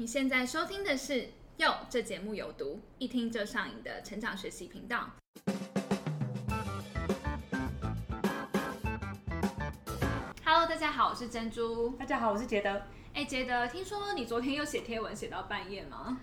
[0.00, 1.12] 你现在收听的是
[1.56, 5.10] 《哟》，这节目有毒，一听就上瘾的成长学习频道。
[10.44, 11.88] Hello，大家好，我是珍珠。
[11.98, 12.80] 大家好，我是杰德。
[13.12, 16.20] 哎，杰德，听说你昨天又写贴文写到半夜吗？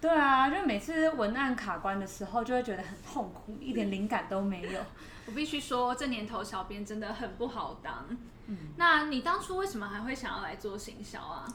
[0.00, 4.80] 对啊，就每次文案卡关的时候，就会觉得很痛苦，一点灵感都没有。
[5.28, 8.06] 我必须说，这年头小编真的很不好当。
[8.46, 11.46] 嗯，那你当初为什么还会想要来做行销啊？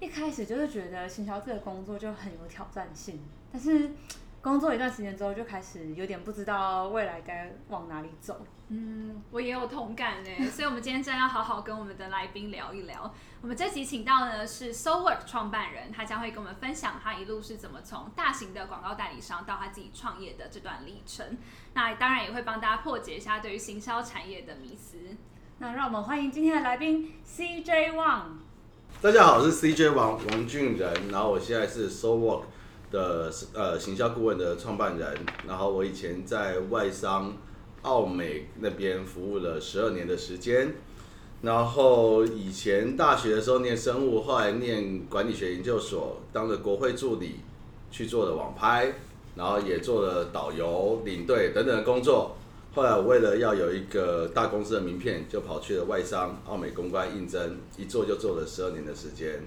[0.00, 3.20] 一开始就是觉得行销这个工作就很有挑战性，
[3.52, 3.90] 但是
[4.40, 8.46] 工作一段时间之后，就开始有点不知道未来该往哪里走。
[8.68, 13.12] 嗯，我也有同感呢，所以我们今天真的要好好跟我们的来宾聊一聊。
[13.40, 21.38] 我们这集请到呢是 SoWork 创办人，他将会跟我们分享他一路是怎么从大型的广告代理商到他自己创业的这段历程。
[21.74, 24.98] 那当然也会帮大家破解一下对于行销产业的迷思。
[25.58, 28.47] 那让我们欢迎今天的来宾 CJ Wang。
[29.00, 32.40] 大家好，我是 CJ 王王俊仁，然后我现在是 SoWork
[32.90, 37.36] 的呃行销顾问的创办人，然后我以前在外商
[37.82, 40.74] 澳美那边服务了十二年的时间，
[41.42, 47.36] 然后以前大学的时候念生物，后来念管理学研究所，当了国会助理，
[47.92, 48.94] 去做了网拍，
[49.36, 52.36] 然后也做了导游、领队等等的工作。
[52.74, 59.40] 后来我为了要有一个大公司的名片，就跑去了外商奥美公关应征，一做就做了十二年的时间。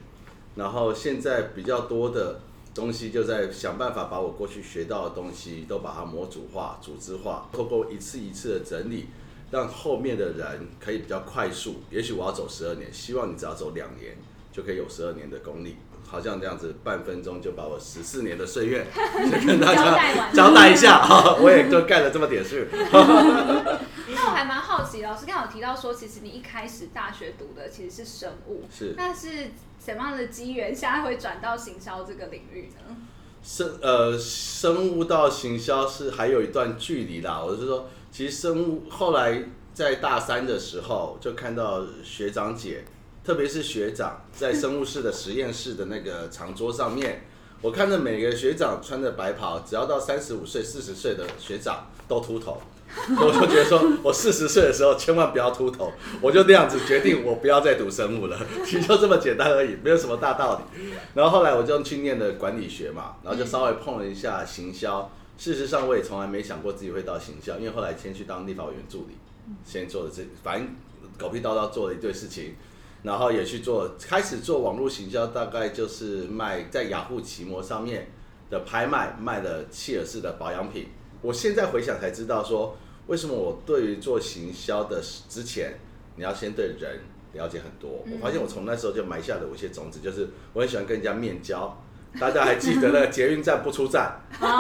[0.56, 2.42] 然后现在比较多的
[2.76, 9.06] 东西，就在想办法把我过去学到的东西都把它模组化、组织化，透过一次一次的整理，
[9.50, 11.76] 让后面的人可以比较快速。
[11.90, 14.18] 也许我要走十二年，希望你只要走两年，
[14.52, 15.78] 就可以有十二年的功力。
[16.12, 18.86] 好像这样子，半分钟就把我十四年的岁月
[19.48, 22.68] 跟大家交代一下哈， 我也就干了这么点事。
[24.14, 32.98] 那我还蛮好奇，老师刚好提到说，其实你一开始大学读的其实是生物，是，那是什么样的机缘，现在会转到行销这个领域呢？
[33.42, 37.42] 生呃，生物到行销是还有一段距离啦。
[37.42, 42.84] 我是说，其实生物后来在大三的时候就看到学长姐。
[43.24, 47.26] 特别是学长在生物室的实验室的那个长桌上面，
[47.62, 52.60] 我看着每个学长穿着白袍，只要到三十五岁、四十岁的学长都秃头，
[53.22, 60.82] 我就觉得说， 我四十岁的时候千万不要秃头，我就那样子决定，我不要再读生物了，其实就这么简单而已，没有什么大道理。
[61.14, 65.12] 然后后来我就去念的管理学嘛，然后就稍微碰了一下行销。
[65.38, 69.16] 事实上，我也从来没想过自己会到行销，因为后来先去当立法委员助理，
[69.64, 70.76] 先做的这反正
[71.20, 72.56] 狗屁叨叨做了一堆事情。
[73.04, 78.12] 然后也去做，开始做网络行销，大概就是卖在雅虎奇摩上面
[78.50, 80.90] 的拍卖，卖的切尔氏的保养品。
[81.22, 85.80] 我现在回想才知道，说为什么我对于做行销的之前，
[86.16, 87.00] 你要先对人
[87.34, 88.04] 了解很多。
[88.12, 91.76] 我发现我从那时候就埋下了一些种子，就是我很喜欢跟人家面交。
[92.20, 94.52] 大家还记得那个捷运站不出站， 然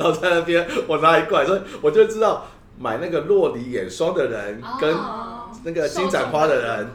[0.00, 2.46] 后在那边我拿一罐，所以我就知道
[2.78, 4.94] 买那个洛梨眼霜的人跟。
[5.64, 6.86] 那个金盏花的人，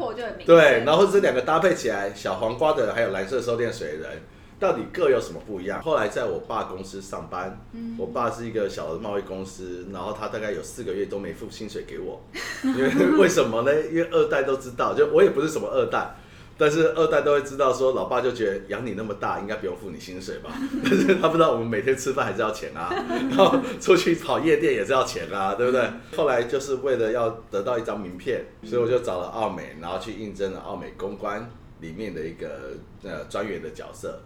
[0.45, 4.21] 对，然后这两个搭配起来，小黄瓜的人还有蓝色收电水的人，
[4.59, 5.81] 到底各有什么不一样？
[5.81, 7.59] 后来在我爸公司上班，
[7.97, 12.21] 我爸是一个小的贸易公司，然后他大概有四个月都没付薪水给我，
[12.63, 13.71] 因为 为什么呢？
[13.91, 16.15] 因为二代都知道，就我也不是什么二代。
[16.59, 20.51] 但是二代都会知道，说老爸就觉得养你那么大，应该不用付你薪水吧？
[20.83, 22.89] 但是他不知道我们每天吃饭还是要钱啊，
[23.31, 25.89] 然后出去跑夜店也是要钱啊，对不对？
[26.17, 31.49] 后来就是为了要得到一张名片，所以我就找了奥美，然后去应征了奥美公关
[31.79, 34.19] 里面的一个呃专员的角色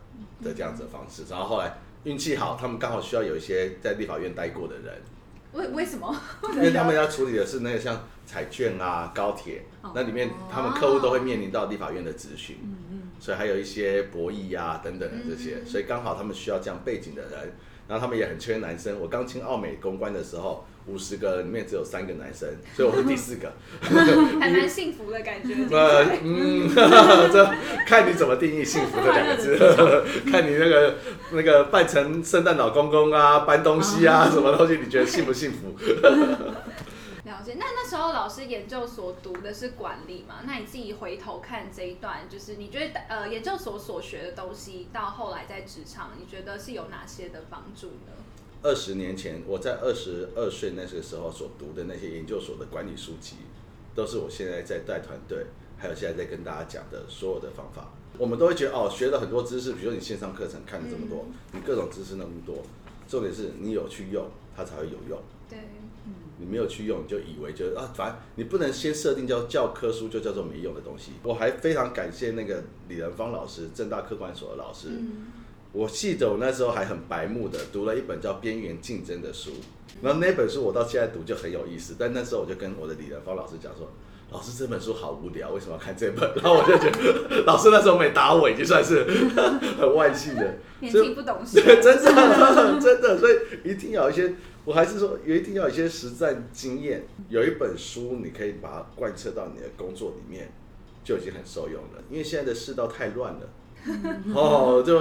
[0.43, 1.23] 的这样子的方式。
[1.29, 5.01] 然后后来运气好，他们刚好需要有一些在立法院待过的人。
[5.53, 6.15] 为为什么？
[6.53, 9.65] 因为他们要处理的是那个像彩券啊、高铁，
[9.95, 12.57] 那里面他们客户都会面临到立法院的咨询，
[13.19, 17.53] 所以还有一些博弈啊等等的这些，所以刚好他们需要这样背景的人，
[17.87, 18.99] 然后他们也很缺男生。
[18.99, 20.65] 我刚进奥美公关的时候。
[20.87, 23.53] 五十个里面只有三个男生，所以我是第四个，
[24.39, 25.55] 还蛮幸福的感觉。
[25.71, 26.67] 呃，嗯，
[27.31, 27.49] 这
[27.87, 29.57] 看你怎么定义幸福这两个字，
[30.29, 30.95] 看你那个
[31.31, 35.73] 那个扮成圣诞老公公啊，搬东西啊，什么东西，你觉得幸不幸福？
[37.23, 37.55] 了解。
[37.57, 40.41] 那那时候老师研究所读的是管理嘛？
[40.45, 48.11] 那你自己回头看这一段，就是你觉得呃研究所所学的东西，到后来在职场，你觉得是有哪些的帮助呢？
[48.63, 53.35] 二十年前，我在二十二岁那个时候所读的那些研究所的管理书籍，
[53.93, 55.45] 都是我现在在带团队，
[55.77, 57.91] 还有现在在跟大家讲的所有的方法。
[58.17, 62.63] 我们都会觉得哦，学了很多知识，比如说你线上课程看了这么多，你各种知识那么多，
[63.07, 64.25] 重点是你有去用，
[64.55, 65.19] 它才会有用。
[65.49, 65.59] 对，
[66.37, 71.11] 你没有去用，你就以为就是啊，反正你不能先设定叫教科书就叫做没用的东西。
[71.23, 74.87] 我还非常感谢那个李仁芳老师，正大客管所的老师。
[75.73, 79.51] 我记得我那时候还很白目的读了一本叫《边缘竞争》的书，
[80.01, 81.95] 然后那本书我到现在读就很有意思。
[81.99, 83.91] 但那时候我就跟我的李仁芳老师讲说。
[84.31, 86.27] 老师这本书好无聊，为什么要看这本？
[86.41, 89.03] 然后我就觉得老师那时候没打我，已经算是
[89.77, 90.55] 很万幸的。
[90.79, 94.33] 年轻不懂事， 真的真的，所以一定要一些，
[94.65, 97.05] 我还是说，一定要一些实战经验。
[97.29, 100.51] 有一本书，你可以把它贯彻到你的工作里面，
[101.03, 102.01] 就已经很受用了。
[102.09, 103.47] 因为现在的世道太乱了，
[104.33, 104.99] 哦，就。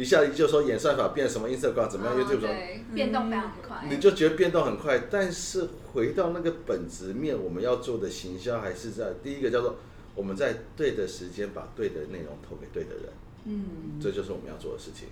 [0.00, 2.14] 一下就说演算法变什么音色光怎么样？
[2.14, 2.48] 因为这种
[2.94, 5.02] 变动非常快，你就觉得变动很快。
[5.10, 9.76] 但是回到那个本质面，我们要做的行销还是在第一个叫做
[10.14, 13.12] 我们在对的时间把对的内容投给对的人。
[13.44, 15.08] 嗯，这就是我们要做的事情。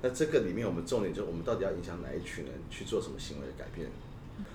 [0.00, 3.88] 那这个里面我们重点就是我们到底要影响哪一群人去做什么行为的改变？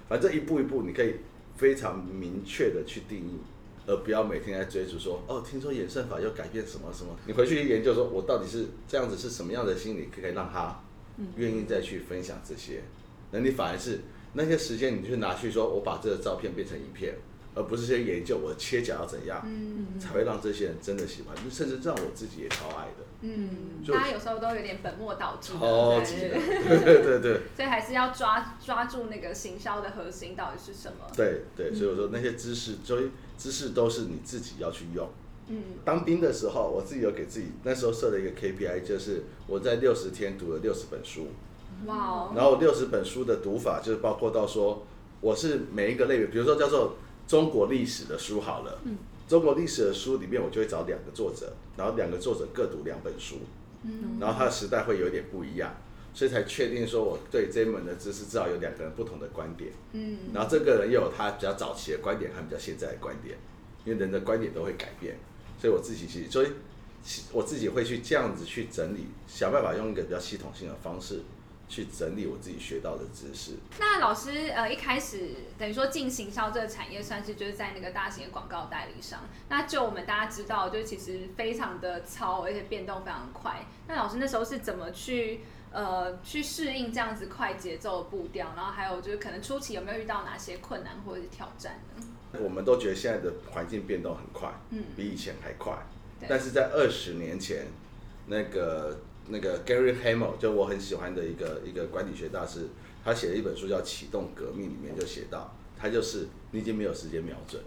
[0.07, 1.15] 反正一步一步你可以
[1.55, 3.39] 非常明确的去定义。
[3.87, 10.79] 而不要每天在追逐说哦，听说演算法要改变什么什么，你回去研究说，我到底是这样子是什么样的心理，可以让他
[11.35, 12.81] 愿意再去分享这些。
[13.31, 13.99] 那你反而是
[14.33, 17.15] 那些时间，你就拿去说，我把这个照片变成影片，
[17.55, 19.45] 而不是先研究我切角要怎样，
[19.99, 23.05] 才会让这些人真的喜欢，甚至让我自己也超爱的。
[23.21, 23.49] 嗯，
[23.85, 26.37] 大家有时候都有点本末倒置，超级的，
[26.85, 27.41] 对对 对。
[27.55, 31.05] 所以还是要抓抓住那个行销的核心到底是什么。
[31.17, 35.09] 对对，所以我说那些知识，所以知识都是你自己要去用。
[35.47, 41.27] 嗯，当兵的时候，我自己有给自己那时候设了一个 KPI，就是我在六十天读了六十本书。
[41.85, 42.33] 哇哦！
[42.35, 44.85] 然后六十本书的读法就是包括到说，
[45.21, 46.95] 我是每一个类别，比如说叫做
[47.29, 48.79] 中国历史的书好了。
[48.83, 48.97] 嗯。
[49.27, 53.35] 中国历史的书里面，我就会找两个作者，然后两个作者各读两本书，
[53.83, 55.71] 嗯，然后他的时代会有点不一样，
[56.15, 63.37] 所以才确定说我对这门的知识至少有两个人不同的观点，嗯，然后这个人又有他比较早期的观点和比较现在的观点，
[63.85, 65.15] 因为人的观点都会改变，
[65.61, 66.47] 所以我自己其实，所以
[67.31, 71.21] 我自己会去这样子去整理，想办法用一个比较系统性的方式。
[71.69, 73.53] 去整理我自己学到的知识。
[73.79, 79.21] 那老师呃一开始等于说进行销这个产业，算是就是在那个大型的广告代理商。
[79.47, 83.65] 那就我们大家知道，就其实非常的糙，而且变动非常快。
[83.87, 88.51] 那老师那时候是怎么去呃去适应这样子快节奏的步调？
[88.55, 92.03] 然后还有就是可能初期有没有遇到哪些困难或者是挑战呢？
[92.43, 95.77] 我们都觉得现在的环境变动很快，嗯，比以前还快。
[96.27, 97.65] 但是在二十年前，
[98.29, 98.97] 那个。
[99.31, 102.61] 那个 Gary Hamel 就我很喜欢的一个一个管理学大师，
[103.05, 107.61] 他写了一本书叫《启动革命》，里面就写到，他就是你已经没有时间瞄准，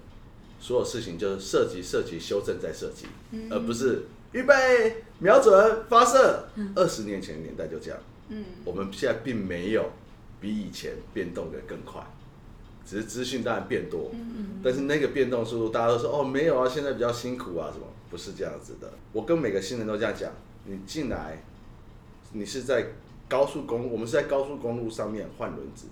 [0.58, 3.06] 所有事情就是设计、设计、修正再设计，
[3.48, 6.48] 而不是预备、瞄准、发射。
[6.74, 8.00] 二十年前的年代就这样，
[8.30, 9.88] 嗯，我们现在并没有
[10.40, 12.04] 比以前变动的更快，
[12.84, 14.10] 只是资讯当然变多，
[14.64, 18.92] 但是那个变动速度大家都说哦没有啊，现在比较辛苦啊什么，不是这样子的。
[19.12, 20.32] 我跟每个新人都这样讲，
[20.64, 21.42] 你进来。
[22.34, 22.86] 你是在
[23.28, 25.86] 高速公路，我们是在高速公路上面换轮子。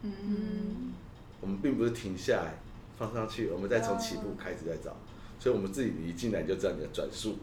[0.00, 0.92] 嗯，
[1.38, 2.54] 我们并不是停下来
[2.96, 4.96] 放上去，我们再从起步开始再找，
[5.38, 7.36] 所以我们自己一进来就知道你的转速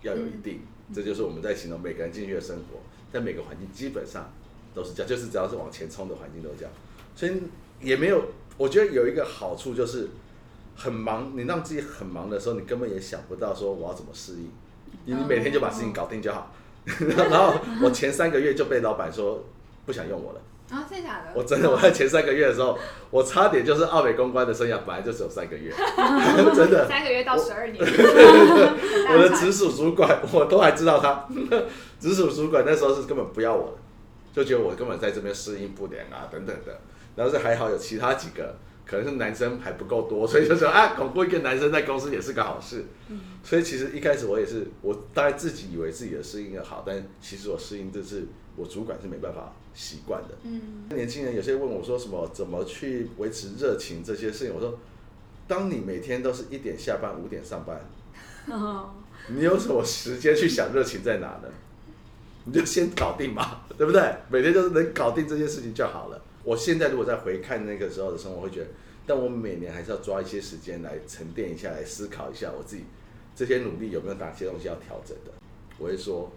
[0.00, 0.62] 要有一定，
[0.92, 2.80] 这就是我们在形容每个人进去的生活，
[3.12, 4.28] 在每个环境基本上
[4.74, 6.72] 都是这样，就是只要是往前冲的环境都这样，
[7.14, 7.32] 所以
[7.80, 8.24] 也没有，
[8.58, 10.08] 我觉得有一个好处就是
[10.74, 14.50] 很忙，你让自己很忙的时候，你根本也想不到说我要怎么适应，
[15.04, 16.52] 你你每天就把事情搞定就好。
[17.16, 19.44] 然后我前三个月就被老板说
[19.86, 20.40] 不想用我了
[20.70, 21.30] 啊，真的假的？
[21.34, 22.76] 我真的我在前三个月的时候，
[23.10, 25.70] 我差点就是奥美公关的生涯本来就只有三个月，
[26.56, 27.78] 真的三个月到十二年。
[27.84, 31.28] 我 的直属主管我都还知道他，
[32.00, 33.76] 直属主管那时候是根本不要我
[34.34, 36.80] 的，就觉得我根本在这边适应不良啊等等的。
[37.14, 38.56] 然后是还好有其他几个。
[38.92, 42.84] 可能是男生还不够多，所以就说啊，巩固一个男生在公司也是个好事。
[43.42, 50.34] 所以其实一开始我也是，我大概自己以为自己的适应的好，但其实我适应这是我主管是没办法习惯的。
[50.42, 54.78] 嗯，年轻人有些问我说什么怎么去维持热情这些事情，我说，
[55.48, 57.80] 当你每天都是一点下班五点上班，
[59.34, 61.48] 你有什么时间去想热情在哪呢？
[62.44, 64.02] 你就先搞定嘛，对不对？
[64.28, 66.21] 每天就是能搞定这些事情就好了。
[66.44, 68.66] 我现在如果再回看那个时候的生活，会觉得，
[69.06, 72.84] 但我每年还是要抓一些时间来沉淀一下，来思考一下我自己
[73.34, 75.32] 这些努力有没有哪些东西要调整的。
[75.78, 76.30] 我会说，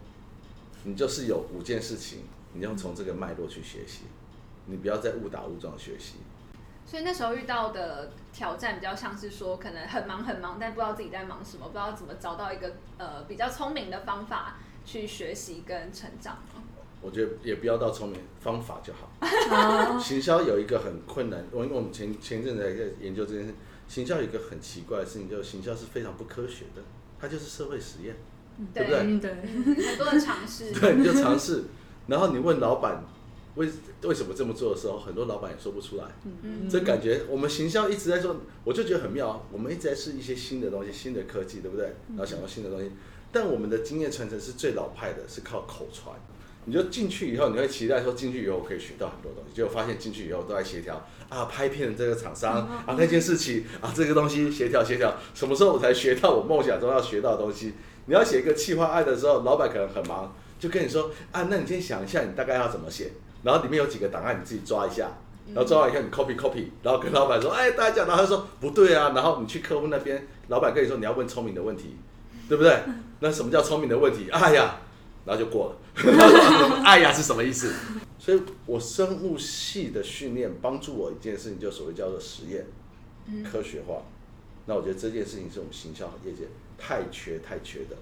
[0.84, 2.20] 你就是有五件事情，
[2.54, 4.04] 你要从这个脉络去学习，
[4.66, 6.16] 你不要再误打误撞学习。
[6.86, 16.38] 所以那时候遇到的挑战比较像是说，可能很忙很忙，但不知道自己在忙什么，不知道怎么找到一个呃比较聪明的方法去学习跟成长。
[17.06, 19.12] 我觉得也不要到聪明，方法就好。
[19.22, 23.54] 哦行销有一个很困难，我因为我们前前一阵子还在研究这件事，
[23.88, 26.82] 行销有一个很奇怪的事情，就是行销是非常不科学的，
[27.20, 28.16] 它就是社会实验，
[28.74, 29.00] 对不对？
[29.02, 30.72] 嗯对，嗯很多人尝试。
[30.72, 31.66] 对，你就尝试，
[32.08, 33.04] 然后你问老板
[33.56, 33.70] 为
[34.04, 36.06] 为什么这么做的时候，很多老板也说不出来。
[36.42, 39.42] 嗯这感觉我们行销一直在说，我就觉得很妙啊。
[39.52, 41.86] 我们一直在试一些新的东西、新的科技，对不对？
[42.10, 42.92] 然后想到新的东西，
[43.32, 46.16] 但我们的经验传承是最老派的，是靠口传。
[46.66, 52.54] 你就进去以后，你会期待说进去以后我可以学到很多东西，结果发现进去以后都在协调啊，拍片的这个厂商
[52.86, 57.74] 啊，那件事情啊，这个东西协调协调，什么时候我才学到我梦想中要学到的东西？
[58.08, 63.12] 你要写一个企划案的时候，老板可能很忙，就跟你说啊，那你先想一下，你大概要怎么写，
[63.44, 65.12] 然后里面有几个档案，你自己抓一下，
[65.54, 71.96] 然后抓完以后你 copy copy，然后跟老板说，哎，大家讲，然后他说不对啊，然后你去客户那边，老板跟你说你要问聪明的问题，
[72.50, 72.80] 对不对？
[73.22, 74.30] 那什么叫聪明的问题？
[74.30, 74.78] 哎呀，
[75.26, 75.78] 然后就过了。
[76.86, 77.74] 哎呀是什么意思？
[78.20, 82.66] 所以我生物系的训练帮助我一件事情，就所谓叫做实验、
[83.44, 84.02] 科学化。
[84.66, 86.44] 那我觉得这件事情是我们行销业界
[86.78, 87.96] 太缺太缺的。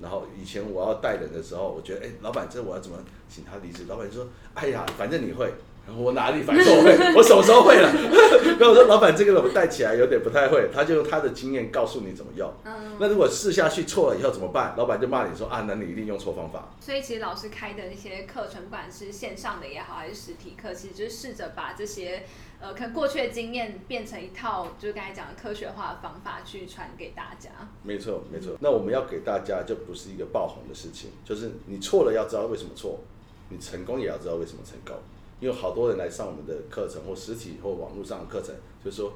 [0.00, 3.84] 然后以前我要带人的时候，我觉得，哎，老板，这我要怎么请他离职？
[3.86, 5.52] 老板就说，哎呀，反正你会。
[5.86, 7.90] 然后我哪里反正我会， 我什么时候会了？
[8.58, 10.68] 然后我说，老板，这个我带起来有点不太会。
[10.72, 12.52] 他就用他的经验告诉你怎么用。
[12.64, 14.74] 嗯，那如果试下去错了以后怎么办？
[14.76, 16.68] 老板就骂你说啊，那你一定用错方法。
[16.80, 22.24] 所以其实老师开的那些课程，不管是线上的也好，还是实体课，其实就是试着把这些
[22.60, 27.50] 呃，可能过去的经验变成一套，就是刚才讲的科学化的方法去传给大家。
[27.82, 28.56] 没错，没错。
[28.60, 33.00] 那我们要给大家就不是一个爆红的事情，就是你错了要知道为什么错，
[33.48, 34.94] 你成功也要知道为什么成功。
[35.40, 38.54] 因为好多人来上我们的课程，或实体或网络上的课程，
[38.84, 39.14] 就是说，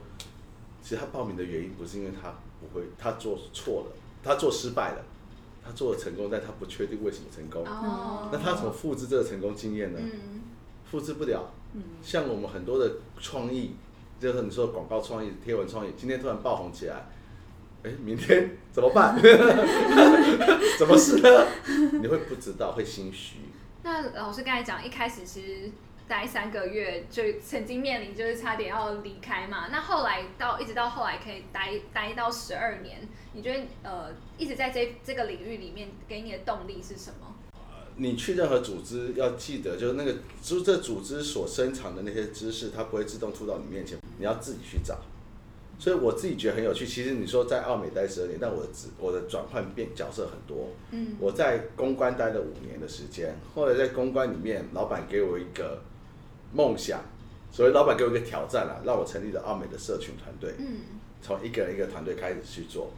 [0.83, 5.05] 其实他报名的原因不是因为他不会，他做错了，他做失败了，
[5.65, 7.65] 他做了成功，但他不确定为什么成功。
[7.67, 9.99] 哦，那他怎么复制这个成功经验呢？
[10.03, 10.43] 嗯
[10.91, 11.51] 复制不了。
[12.03, 12.89] 像我们很多的
[13.19, 13.75] 创意，
[14.21, 17.07] 就是你说的广告创意、贴文创意，今天突然爆红起来，
[17.83, 19.19] 哎，明天怎么办？
[20.79, 21.47] 怎么是呢？
[22.01, 23.39] 你会不知道，会心虚。
[23.83, 25.71] 那老师刚才讲，一开始其实
[26.07, 29.69] 待三个月就曾经面临就是差点要离开嘛。
[29.71, 33.01] 那后来到一直到后来可以待待到十二年，
[33.33, 37.35] 你觉得呃一直在这这个领域里面给你的动力是什么？
[37.97, 44.99] 你去任何组织要记得，就是那个就是这组织所深藏的那些知识，它不会自动吐到你面前，你要自己去找。
[45.79, 46.87] 所以我自己觉得很有趣。
[46.87, 50.71] 其实你说在奥美待十二年，但我的职我的转换变角色很多。
[50.91, 55.81] 嗯我在公关待了五年的时间，后来在公关里面，老板给我一个
[56.55, 57.01] 梦想，
[57.51, 60.55] 所以老板给我一个挑战啊，让我成立了奥美的社群团队。
[60.59, 60.81] 嗯
[61.27, 62.91] 从一个人一个团队开始去做，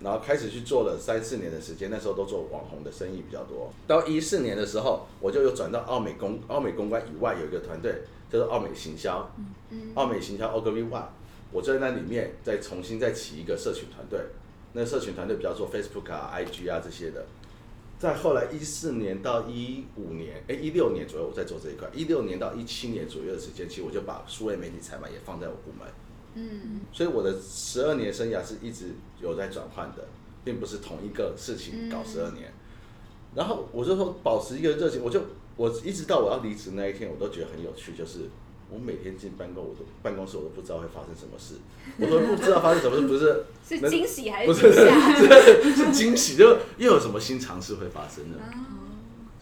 [0.00, 3.72] 然后开始去做了三四年的时间，那时候都做网红的生意比较多。
[3.86, 9.30] 到一四年的时候，我就有转到奥美公奥美公关以外有一个团队，叫做奥美行销，
[9.70, 11.06] 嗯奥美行销 Ogilvy One，
[11.50, 14.20] 我就在那里面再重新再起一个社群团队，
[14.74, 17.24] 那社群团队比较做 Facebook 啊、IG 啊这些的。
[18.00, 25.86] 再后来一四年到一五年，哎一六年左右我在做这一块，一六年到一七年左右的时间，其实我就把数位媒体采买也放在我部门。
[26.32, 30.08] 嗯所以我的十二年生涯是一直有在转换的，
[30.42, 32.50] 并不是同一个事情搞十二年。
[33.34, 35.20] 然后我就说保持一个热情，我就
[35.56, 38.20] 我一直到我要离职那一天，我都觉得很有趣，就是
[38.72, 41.54] 我每天进办公，我都办公室我都不知道会发生什么事，
[41.98, 45.40] 我都不知道发生什么事，不是 是那惊喜还是 是惊吓？
[45.62, 48.38] 是是惊喜，就又有什么新尝试会发生呢？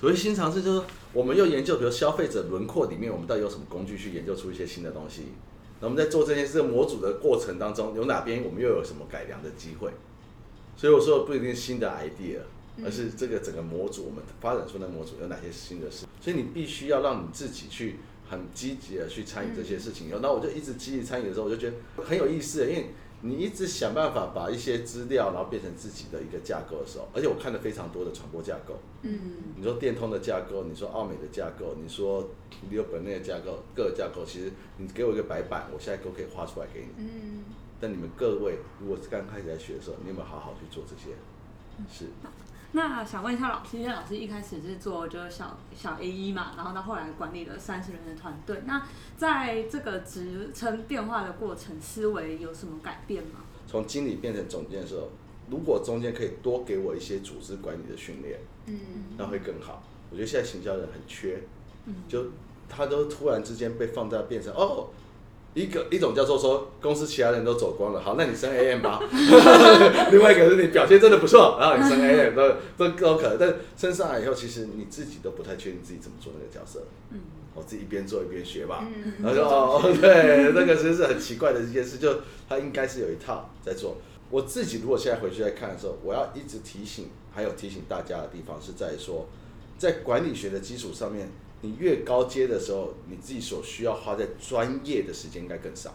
[0.01, 0.83] 所谓新尝试，就是
[1.13, 5.25] 我们又研究，比如消费者轮廓里面，我们到底有什么工具去研究出一些新的东西。
[5.81, 9.91] 那我们在做这件事模组的过程当中，有哪边我们又有什么改良的机会？
[10.77, 12.39] 所以我说不一定是新的 idea，
[12.85, 16.07] 而是这个整个模组我们发展出的模组有哪些新的事。
[16.21, 17.97] 所以你必须要让你自己去
[18.29, 20.11] 很积极的去参与这些事情。
[20.11, 22.87] 然后我就一直积极参与的时候，我就觉得很有意思，因为
[23.21, 28.79] 你一直想办法把一些资料，然后变成自己的一个架构的时候，而且我看了非常多的传播架构。
[29.03, 29.21] 嗯
[29.57, 32.31] 你说电通的架构，你说奥美的架构，你说
[32.71, 36.89] 六本内的架构，各个架构，其实你给我一个白板，我现在都可以画出来给你。
[36.99, 37.45] 嗯，
[37.81, 41.17] 但你们各位，如果是刚开始在学的时候，你有没有好好去做这些？
[41.91, 42.07] 是，
[42.73, 48.63] 那想问一下老师，因为老师一开始是做就是小小 A 一嘛，然后到后来管理了三十人的团队。
[48.67, 48.83] 那
[49.17, 53.41] 在这个职称变化的过程，思维有什么改变吗？
[53.67, 55.09] 从经理变成总监的时候，
[55.51, 58.79] 如果中间可以多给我一些组织管理的训练，嗯
[59.17, 59.83] 那会更好。
[60.11, 61.43] 我觉得现在行销人很缺，
[61.87, 62.27] 嗯就
[62.69, 64.89] 他都突然之间被放大变成哦，
[65.59, 69.01] 一个一种叫做说公司其他人都走光了，好，那你升 AM 吧。
[70.13, 76.83] 另外一个是你表现真的不错，然后你升 AM 都都都可能，但升上来以后，其实你自己都不太确定自己怎么做那个角色。
[77.11, 77.19] 嗯，
[77.55, 78.87] 我自己一边做一边学吧。
[78.87, 83.97] 嗯然后就哦，哦 对，那个真是很奇怪的一件事，就他应该是有一套在做。
[84.31, 89.27] 我自己如果现在回去再看的时候，我要一直提醒，还有提醒大家的地方是在于说，
[89.79, 91.29] 在管理学的基础上面，
[91.61, 95.95] 你越高阶的时候，你自己所需要花在专业的时间应该更少。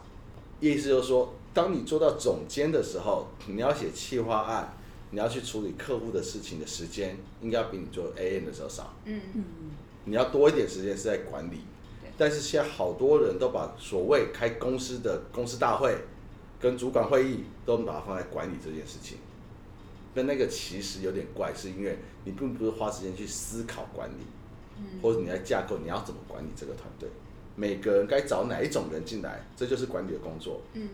[0.60, 4.78] 意思就是说，当你做到总监的时候，你要写企划案，
[5.12, 8.94] 你要去处理客户的事情的时间，应该比你做 AM 的时候少。
[9.06, 9.44] 嗯嗯，
[10.06, 11.60] 你要多一点时间是在管理
[12.02, 12.12] 对。
[12.18, 15.98] 但是现在好多人都把所谓开公司的公司大会
[16.60, 19.18] 跟主管会议都把它放在管理这件事情，
[20.14, 24.24] 那那个其实有点怪，是因为你并不是花时间去思考管理，
[24.78, 27.10] 嗯或者你在架构你要怎么管理这个团队，
[27.56, 30.62] 每个人该找哪一种人进来，这就是管理的工作。
[30.74, 30.90] 嗯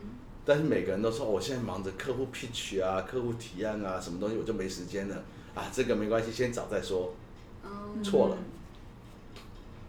[0.45, 7.13] 但是每个人都说，哦我现在忙着客户 pitch 啊、客户提案啊，什么东西我就没时间了啊，这个没关系，先找再说。
[7.63, 7.69] 哦
[8.03, 8.37] 错了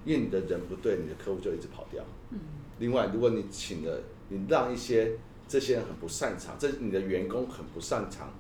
[0.05, 2.05] 因为你的人不对，你的客户就一直跑掉。
[2.31, 2.39] 嗯
[2.79, 5.13] 另外，如果你请了，你让一些
[5.47, 8.31] 这些人很不擅长，这你的员工很不擅长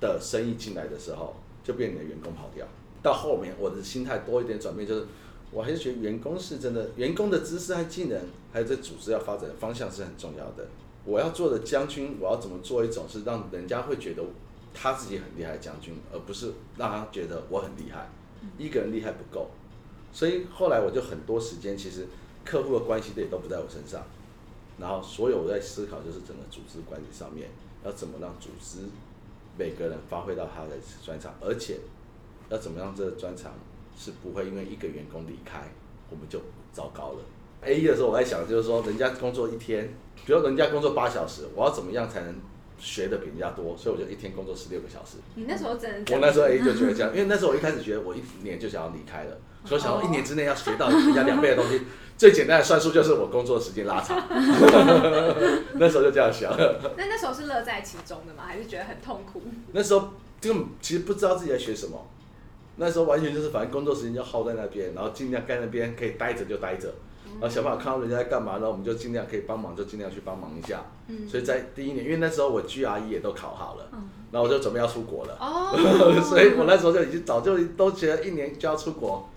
[0.00, 2.66] 的生意进来的时候，就变你的员工跑掉。
[3.02, 5.06] 到后面，我的心态多一点转变，就是
[5.50, 8.18] 我还是觉得员工是真的，员工的知识和技能，
[8.52, 10.66] 还有这组织要发展的方向是很重要的。
[11.04, 14.22] 我要做的将军，我要怎么做一种是让人家会觉得
[14.72, 18.08] 他自己很厉害的将军，而不是让他觉得我很厉害。
[18.56, 19.48] 一个人厉害不够，
[20.12, 22.06] 所以后来我就很多时间，其实
[22.44, 24.02] 客户的关系也都不在我身上，
[24.78, 27.48] 然后所有我在思考就是整个组织管理上面
[27.84, 28.78] 要怎么让组织
[29.56, 30.70] 每个人发挥到他的
[31.04, 31.78] 专长，而且
[32.52, 33.50] 要怎么样这个专长
[33.96, 35.60] 是不会因为一个员工离开
[36.10, 36.38] 我们就
[36.72, 37.18] 糟糕了。
[37.62, 39.88] A 一的时候我在想，就是说人家工作一天，
[40.26, 42.34] 比如人家工作八小时，我要怎么样才能
[42.78, 43.74] 学的比人家多？
[43.76, 45.16] 所以我就一天工作十六个小时。
[45.34, 51.80] 你那时候真的我那时候 A 就 觉得这样，因为那时候我一开始觉得我一年就想要离开了，所以我想要一年之内要学到人家两倍的东西。
[52.18, 54.16] 最简单的算术就是我工作时间拉长，
[55.74, 56.54] 那时候就这样想。
[56.96, 58.44] 那那时候是乐在其中的吗？
[58.46, 59.42] 还是觉得很痛苦？
[59.72, 62.06] 那时候根本其实不知道自己在学什么，
[62.76, 66.92] 那时候完全就是反正工作时间就耗在那边，然后尽量在那边可以待着就待着，
[67.40, 70.82] 然后想办法看到人家在干嘛，然后我们就尽量可以帮忙就尽量去帮忙一下。
[71.08, 75.36] 嗯所以在第一年，因为那时候我 GRE 也都考好了，嗯然后我就准备要出国了。
[75.38, 75.76] 哦
[76.24, 79.28] 所以我那时候就已经早就都觉得一年就要出国，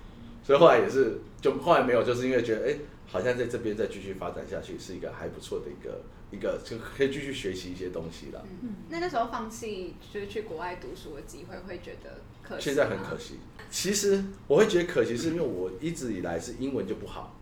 [0.43, 8.41] 所以后来也是就后来没有，就是因为觉得哎、好像在这边再继续发展下去是一个还不错的一个一个就可以继续学习一些东西了。
[8.61, 12.63] 嗯，那那时候放弃就是去国外读书的机会，会觉得可惜。
[12.63, 13.39] 现在很可惜。
[13.69, 17.35] 其实我会觉得可惜，是因为我一直以来是英文就不好，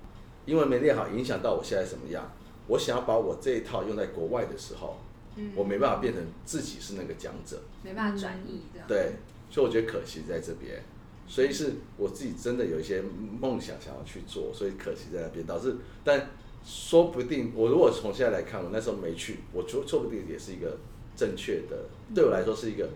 [0.46, 2.32] 英文没练好，影响到我现在什么样。
[2.68, 4.98] 我想要把我这一套用在国外的时候，
[5.36, 7.62] 嗯我没办法变成自己是那个讲者。
[7.84, 8.88] 没办法转译这样。
[8.88, 9.12] 对，
[9.52, 10.82] 所以我觉得可惜在这边，
[11.28, 13.04] 所以是我自己真的有一些
[13.40, 16.30] 梦想想要去做，所以可惜在那边，导致但
[16.66, 20.78] 说不定我如果从现在来看，我那时候没去，我说说不定也是一个
[21.16, 21.86] 正确的，
[22.16, 22.90] 对我来说是一个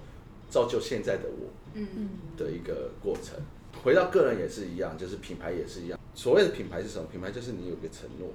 [0.50, 3.40] 造就现在的我嗯嗯的一个过程。
[3.84, 6.00] 回到个人也是一样，就是品牌也是一样。
[6.16, 7.08] 所谓的品牌是什么？
[7.12, 8.30] 品牌就是你有个承诺，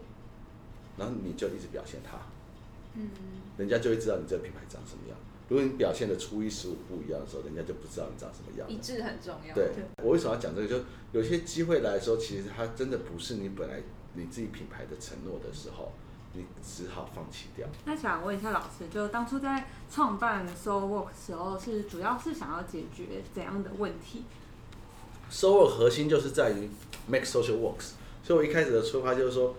[0.96, 2.16] 然后你就一直表现它。
[2.94, 3.09] 嗯
[3.57, 5.16] 人家就会知道你这个品牌长什么样。
[5.48, 8.72] 如果你表现的初一十五不一样的时候，人家就不知道你长什么样了。
[8.72, 9.55] 一致很重要。
[9.55, 10.68] 对对，我为什么要讲这个？
[10.68, 13.83] 就有些机会来的时候，其实它真的不是你本来
[14.14, 15.92] 你自己品牌的承诺的时候，
[16.34, 17.66] 你只好放弃掉。
[17.84, 24.24] 那想问一下老师，就当初在创办 Soul Work 时候，是主要是想要解决怎样的问题
[25.30, 26.68] ？？Soul Work 核心就是在于
[27.06, 27.92] make social works，
[28.22, 29.54] 所以我一开始的出发就是说，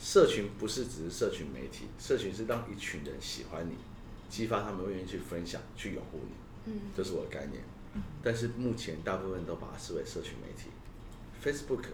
[0.00, 3.74] 社群不是只是社群媒体，社群是让一群人喜欢你，
[4.28, 6.72] 激发他们愿意去分享、去拥护你。
[6.72, 7.62] 嗯这是我的概念。
[8.22, 10.68] 但是目前大部分都把它视为社群媒体。
[11.42, 11.84] Facebook，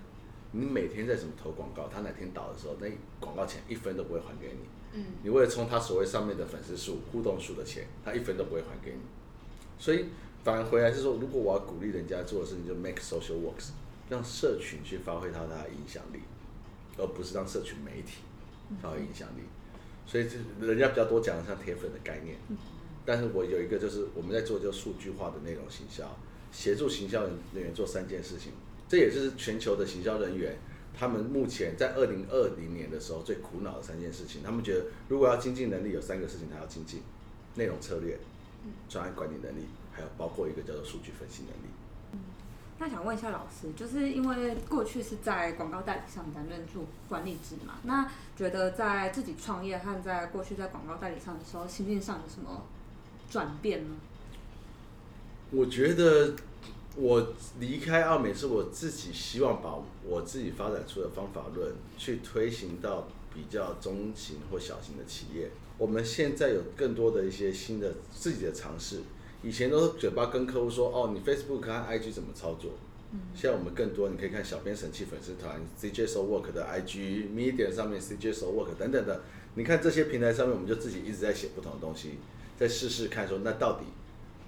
[0.53, 2.87] 你每天在怎么投广告，他哪天倒的时候，那
[3.19, 4.61] 广告钱一分都不会还给你。
[4.95, 9.01] 嗯你为了冲他所谓上面的粉丝数、互动数的钱，他一分都不会还给你。
[9.79, 10.07] 所以
[10.45, 13.71] 反而回来是说，如果我要鼓励人家做的事情，就 make social works，
[14.11, 16.21] 让社群去发挥它的影响力，
[16.99, 18.19] 而不是让社群媒体
[18.83, 19.43] 发挥影响力。
[20.07, 20.37] 所以这
[20.67, 22.37] 人家比较多讲的像铁粉的概念，
[23.07, 26.05] 但是我有一个就是我们在做就数据化的内容行销，
[26.51, 28.53] 协助行销人人员做三件事情，
[28.93, 30.55] 这也是全球的行销人员
[30.95, 34.43] 他们目前在二零二零年的时候最苦恼的三件事情。
[34.43, 37.01] 他们觉得如果要精进能力，有三个事情他要精进：
[37.55, 38.19] 内容策略、
[38.91, 41.73] 专案管理能力，还有包括一个叫做数据分析能力。
[42.79, 52.67] 那想问一下老师，就是因为过去是在广告代理商担任主管理职嘛，那觉得在自己创业和在过去在广告代理商的时候，心境上有什么
[53.31, 53.95] 转变呢？
[55.51, 56.35] 我觉得
[56.97, 65.51] 我离开奥美是我自己希望把我自己发展出的方法论去推行到比较中型或小型的企业。
[65.79, 69.01] 我们现在有更多的一些新的自己的尝试，
[69.43, 72.73] 以前都是嘴巴跟客户说哦，你 Facebook 和 IG 怎么操作。
[73.35, 79.23] 现在我们更多，你可以看小编神器粉丝团、CJ So Work 的 IG、Media 上面 CJ So Work 等等的，
[79.55, 82.13] 你看这些平台上面，我们就自己一直在写不同的东西，
[82.59, 83.85] 再试试看说那到底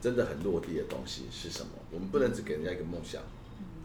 [0.05, 1.71] 真的很落地的东西是什么？
[1.91, 3.23] 我们不能只给人家一个梦想，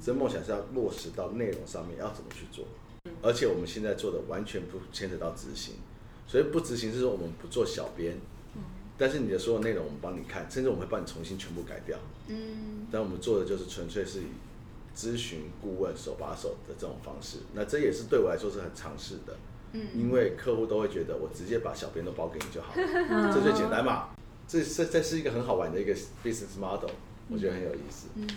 [0.04, 2.66] 这梦想是要落实到内容上面，要怎么去做？
[3.22, 5.76] 而且我们现在做的完全不牵扯到执行，
[6.28, 8.18] 所以不执行是说我们不做小编，
[8.98, 11.98] 但是你的所有内容我们帮你看，甚至我们会帮你重新全部改掉。
[12.28, 14.28] 嗯，但我们做的就是纯粹是以
[14.94, 19.38] 咨询顾问手把手的这种方式，那这也是对我来说是很尝试的，
[19.72, 24.10] 嗯因为客户都会觉得我直接把小编都包给你就好了，嗯 这最简单嘛，
[24.50, 26.90] 这这这是一个很好玩的一个 business model，
[27.30, 28.08] 我觉得很有意思。
[28.16, 28.28] 嗯，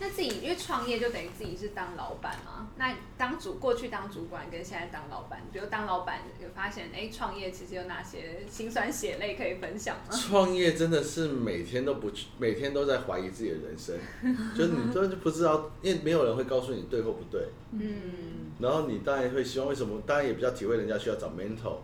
[0.00, 10.10] 那自己因为创业就等于自己是当老板嘛，那当主过去当主管跟现在当老板，比如当老板有发现哎创业其实有哪些辛酸血泪可以分享吗？
[10.10, 13.96] 创业真的是每天都不每天都在怀疑自己的人生，
[14.58, 18.50] 就是你真的就不知道，因为没有人会告诉你对或不对，嗯。
[18.58, 21.76] 然后你当然会希望为什么，当然也比较体会人家需要找 mentor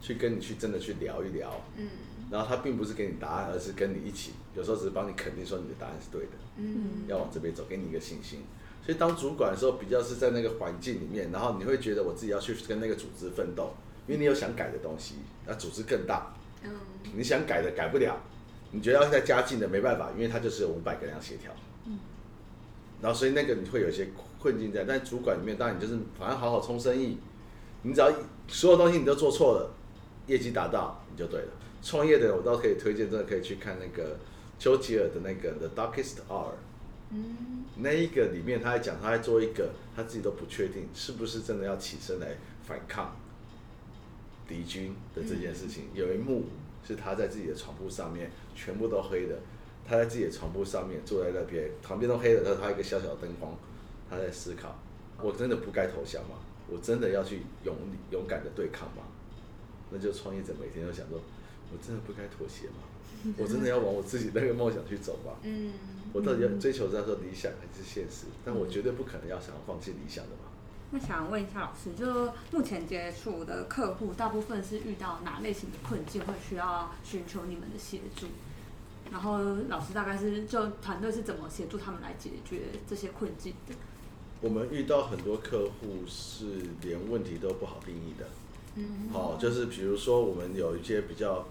[0.00, 1.88] 去跟你去真的去聊一聊，嗯
[2.32, 8.40] 然后他并不是给你答案，而是跟你一起，有时候只是帮你肯定说你的答案是对的，嗯要往这边走，给你一个信心。
[8.82, 13.74] 所以当主管的时候，比较是在那个环境里面，然后你会觉得我自己要去跟那个组织奋斗，
[14.06, 15.16] 因为你有想改的东西，
[15.46, 16.70] 那组织更大，嗯
[17.14, 18.16] 你想改的改不了，
[18.70, 21.52] 你觉得要再加进的没办法，因为它就是有五百个人要协调。
[21.84, 21.98] 嗯
[23.02, 24.08] 然后所以那个你会有一些
[24.40, 27.18] 困境在，但主管里面当然你就是反正好好冲生意，
[27.82, 28.10] 你只要
[28.48, 29.70] 所有东西你都做错了，
[30.26, 31.48] 业绩达到你就对了。
[31.82, 34.16] 创业的人我倒可以推荐，真的可以去看那个
[34.58, 36.50] 丘吉尔的那个《The Darkest Hour》，
[37.10, 43.16] 嗯那一个里面他在讲，他在做一个他自己都不确定是不是真的要起身来反抗
[44.46, 45.84] 敌军的这件事情。
[45.94, 46.44] 有一幕
[46.86, 49.36] 是他在自己的床铺上面，全部都黑的，
[49.88, 53.56] 他在自己的床铺上面坐在那边，旁边都黑的，他他一个小小的灯光，
[54.08, 54.78] 他在思考：
[55.20, 56.36] 我真的不该投降吗？
[56.70, 57.74] 我真的要去勇
[58.10, 59.02] 勇敢的对抗吗？
[59.90, 61.20] 那就创业者每天都想说：
[61.72, 62.84] 我真的不该妥协吗？
[63.38, 65.32] 我真的要往我自己那个梦想去走吗？
[65.42, 65.72] 嗯
[66.12, 68.26] 我到底要追求在说理想还是现实？
[68.44, 70.50] 但我绝对不可能要想要放弃理想的嘛。
[70.90, 78.26] 那想问一下老师，就目前接触的客户，大部分是遇到哪类型的困境，会需要寻求你们的协助？
[79.10, 83.74] 然后老师大概是就团队是怎么协助他们来解决这些困境的？
[84.42, 86.44] 我们遇到很多客户是
[86.82, 88.26] 连问题都不好定义的，
[88.74, 91.46] 嗯好、就是比如说我们有一些比较，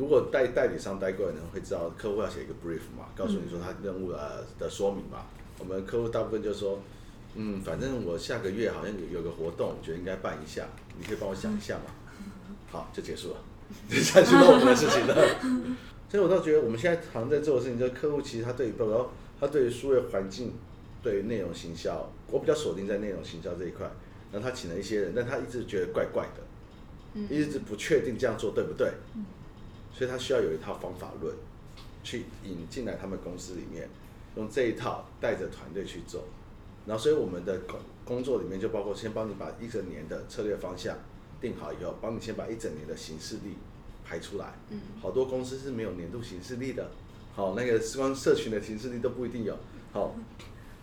[0.00, 5.26] 如果代代理商待过的人会知道，客户要写一个 brief 嘛，告诉你说他任务的的说明嘛。
[5.58, 6.80] 我们客户大部分就说，
[7.34, 10.66] 嗯，反正我下个月好像有有个活动，我觉得应该办一下，
[10.98, 11.92] 你可以帮我想一下嘛。
[12.72, 13.36] 好，就结束了，
[13.90, 15.14] 这下去到我们的事情了。
[16.08, 20.54] 所以我倒觉得我们现在常在做的事情，就是客户其实他对于包括他对于数位环境、
[21.02, 23.86] 对于内容行销，我比较锁定在内容行销这一块。
[24.32, 26.42] 然后他请了一些人，但他一直觉得怪怪的，
[27.12, 28.92] 嗯一直不确定这样做对不对，
[29.92, 31.34] 所以他需要有一套方法论，
[32.02, 33.88] 去引进来他们公司里面，
[34.36, 36.24] 用这一套带着团队去做。
[36.86, 40.96] 然后，所以我们的工工作里面就包括先帮你把一整年的策略方向
[41.40, 43.54] 定好以后，帮你先把一整年的行事历
[44.04, 44.54] 排出来。
[44.70, 46.90] 嗯好多公司是没有年度行事历的，
[47.34, 49.56] 好，那个光社群的行事历都不一定有。
[49.92, 50.14] 好，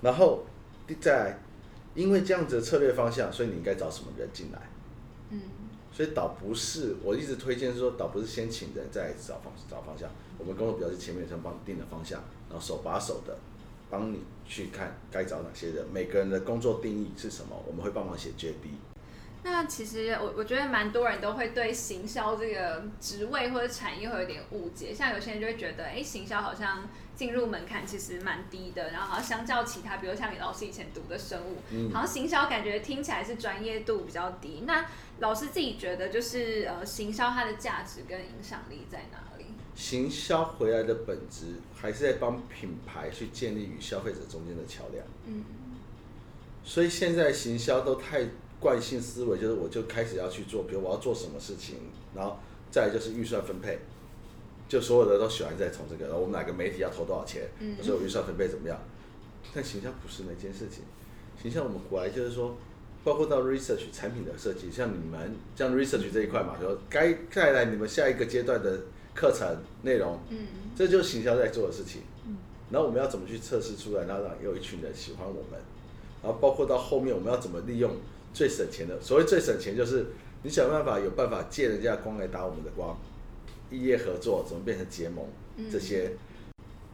[0.02, 0.44] 然后
[0.86, 1.40] 第再，
[1.96, 4.67] 因为这样子的策略方向，所以你应该找什么人进来。
[5.98, 10.08] 所以倒不是，我一直推荐说，倒不是先请人再找方找方向。
[10.38, 13.36] 我们工作比较是前面先帮你定了方向，然后手把手的
[13.90, 18.97] 帮你去看该找哪些人，每个人的工作定义是什么，我们会帮忙写 JD。
[19.44, 34.64] 那其实我我觉得蛮多人都会对行销这个职位或者产业会有点误解，像有些人就会觉得，哎，行销好像进入门槛其实蛮低的，然后好像相较其他，比如像你老师以前读的生物，嗯好像行销感觉听起来是专业度比较低。
[34.66, 34.86] 那
[35.20, 39.46] 老师自己觉得，就是呃，行销它的价值跟影响力在哪里？
[39.76, 45.06] 行销回来的本质还是在帮品牌去建立与消费者中间的桥梁。
[45.28, 45.46] 嗯
[46.64, 48.26] 所以现在行销都太
[48.60, 51.76] 惯性思维，就是我就开始要去做，比如我要做什么事情，
[52.16, 52.38] 然后
[52.72, 53.78] 再就是预算分配，
[54.68, 57.78] 就所有的都喜欢在从这个，然后我们哪个媒体要投多少钱，嗯。
[57.82, 58.80] 所以我预算分配怎么样？
[59.54, 60.84] 但形象不是那件事情，
[61.42, 62.58] 形象我们国来就是说，
[63.04, 68.82] 包括到 research 产品的设计，像你们像 research 这一块嘛，说该带来你们下一个阶段的
[69.16, 69.48] 课程
[69.84, 70.48] 内容，嗯。
[70.76, 72.02] 这就是行销在做的事情。
[72.26, 72.36] 嗯。
[72.70, 75.60] 然后我们要怎么去测试出来，然后让有一群人喜欢我们，
[76.22, 77.92] 然后包括到后面我们要怎么利用
[78.34, 80.08] 最省钱的，所谓最省钱就是
[80.44, 82.98] 你想办法有办法借人家的光来打我们的光，
[83.72, 85.26] 异业合作怎么变成结盟，
[85.72, 86.12] 这些，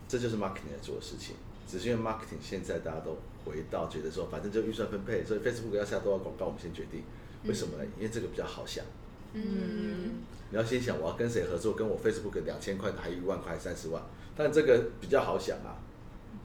[0.07, 1.35] 这就是 marketing 在做的事情。
[1.67, 7.01] 只是因为 marketing 现在大家都回到觉得说，反正就预算分配，所以 Facebook 要下多少广告，我们先决定。
[7.45, 7.83] 为什么呢？
[7.97, 8.85] 因为这个比较好想。
[9.33, 14.01] 嗯你要先想我要跟谁合作，跟我 Facebook 两千块，还一万块、三十万，
[14.35, 15.81] 但这个比较好想啊。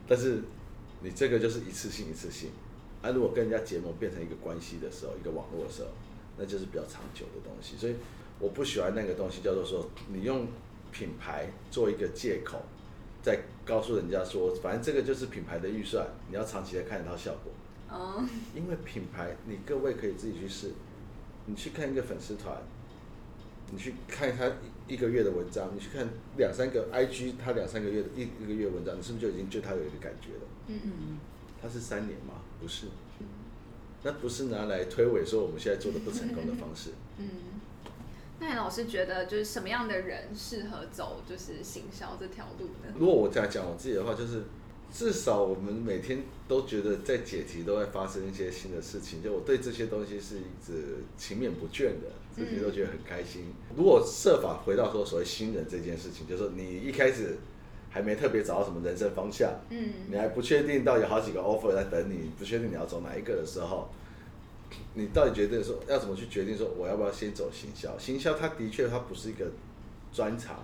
[0.07, 0.41] 但是
[1.01, 2.49] 你这个就是一次性一次性，
[3.01, 5.89] 啊，如果跟人家结盟变成一个关系的时候，一个网络的时候，
[6.37, 7.77] 那就是比较长久的东西。
[7.77, 7.95] 所以
[8.39, 10.47] 我不喜欢那个东西叫做说，你用
[10.91, 12.61] 品牌做一个借口，
[13.21, 17.51] 再告诉人家说，反正这个就是品牌的预算，你要长期来看得到效果。
[17.89, 20.71] 哦因为品牌，你各位可以自己去试，
[21.45, 22.55] 你去看一个粉丝团，
[23.71, 24.47] 你去看他
[24.87, 26.07] 一一个月的文章，你去看
[26.37, 30.41] 两三个 IG 他两三个月的一一个月文章，你是不是就已经对他有一个感觉了？
[30.67, 31.17] 嗯嗯，
[31.61, 32.35] 他是三年吗？
[32.59, 32.87] 不是，
[34.03, 36.91] 那不是拿来推诿说我们现在做的不成功的方式。
[37.17, 37.27] 嗯。
[38.41, 42.93] 那你老师觉得就是什么样的人适合走就是行销这条路呢？
[42.97, 44.43] 如果我这样讲我自己的话，就是
[44.93, 53.53] 至少我们每天都觉得在解题都在发生一些新的事情，就我对这些东西是一直勤勉不倦的，自己都觉得很开心。
[53.75, 57.37] 如果设法回到说所谓新人这件事情，就是说你一开始
[57.89, 63.89] 还没特别找到什么人生方向，嗯你还不确定到有好几个 offer 在等你，不确定你要走哪一个的时候，
[64.93, 67.97] 你到底决定说要怎么去决定说我要不要先走行销？
[67.97, 69.45] 行销它的确它不是一个
[70.13, 70.59] 专长，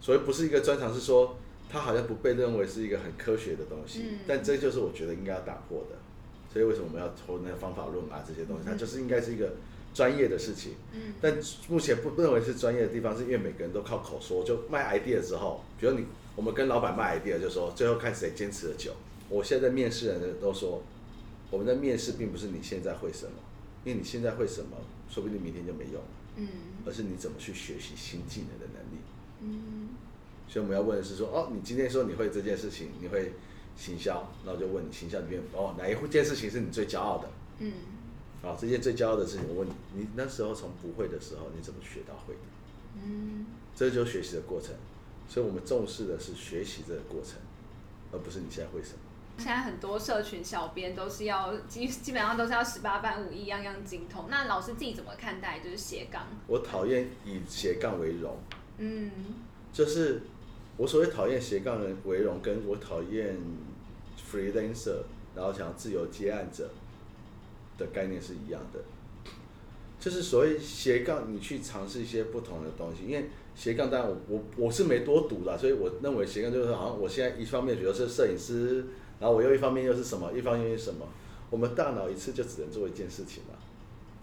[0.00, 1.36] 所以不是一个专长是说
[1.70, 5.96] 它好像不被认为是一个很科学的东西，嗯但这就是我觉得应该要打破的。
[6.52, 9.54] 所以为什么我们要投那个方法论啊这些东西，它就是应该是一个
[9.94, 10.72] 专业的事情。
[10.92, 11.36] 嗯但
[11.68, 14.42] 目前不认为是专业的地方，是因为每个人都靠口说。
[14.44, 18.92] 就卖 idea 的时候，比如你我们跟老板卖 idea，就说最后看谁坚持的久。
[19.28, 20.82] 我现在面试人都说，
[21.50, 23.32] 我们的面试并不是你现在会什么，
[23.84, 24.76] 因为你现在会什么，
[25.08, 26.02] 说不定明天就没用，
[26.36, 26.48] 嗯
[26.84, 29.00] 而是你怎么去学习新技能的能力。
[29.40, 29.88] 嗯
[30.48, 33.32] 所以我们要问的是说，哦，你今天说你会这件事情，你会
[33.74, 37.28] 行销，那我就问你行销里面，哦，哪一件事情是你最骄傲的？
[37.60, 37.72] 嗯
[38.42, 42.40] 啊，这件最骄傲的事情，我问你，你那时候从不会的时候，你怎么学到会的？
[43.04, 44.74] 嗯这就是学习的过程，
[45.28, 47.38] 所以我们重视的是学习这个过程，
[48.12, 48.98] 而不是你现在会什么。
[49.38, 54.26] 现在很多社群小编都是要基基本上都是要十八般武艺，样样精通。
[54.28, 56.26] 那老师自己怎么看待就是斜杠？
[56.46, 58.36] 我讨厌以斜杠为荣，
[58.76, 59.10] 嗯
[59.72, 60.20] 就是
[60.76, 63.38] 我所谓讨厌斜杠人为荣，跟我讨厌
[64.30, 64.98] freelancer，
[65.34, 66.70] 然后想自由接案者
[67.78, 68.80] 的概念是一样的。
[70.00, 78.84] 就是所谓斜杠，你去尝试一些不同的东西，因为斜杠当然我我我是没多读啦，所以我认为斜杠就是好像我现在一方面觉得是摄影师，
[79.20, 81.06] 然后我又一方面又是什么，一方面又是什么，
[81.50, 83.54] 我们大脑一次就只能做一件事情嘛。